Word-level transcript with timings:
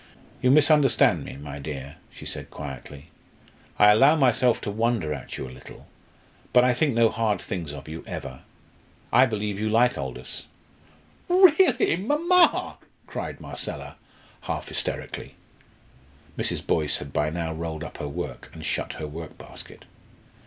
"You 0.41 0.49
misunderstand 0.49 1.23
me, 1.25 1.37
my 1.37 1.59
dear," 1.59 1.97
she 2.09 2.25
said 2.25 2.49
quietly. 2.49 3.11
"I 3.77 3.91
allow 3.91 4.15
myself 4.15 4.59
to 4.61 4.71
wonder 4.71 5.13
at 5.13 5.37
you 5.37 5.47
a 5.47 5.51
little, 5.53 5.85
but 6.53 6.63
I 6.63 6.73
think 6.73 6.95
no 6.95 7.09
hard 7.09 7.39
things 7.39 7.71
of 7.71 7.87
you 7.87 8.03
ever. 8.07 8.39
I 9.13 9.27
believe 9.27 9.59
you 9.59 9.69
like 9.69 9.99
Aldous." 9.99 10.47
"Really, 11.29 11.97
mamma!" 11.97 12.77
cried 13.05 13.39
Marcella, 13.39 13.95
half 14.41 14.69
hysterically. 14.69 15.35
Mrs. 16.35 16.65
Boyce 16.65 16.97
had 16.97 17.13
by 17.13 17.29
now 17.29 17.53
rolled 17.53 17.83
up 17.83 17.99
her 17.99 18.09
work 18.09 18.49
and 18.55 18.65
shut 18.65 18.93
her 18.93 19.05
workbasket. 19.05 19.83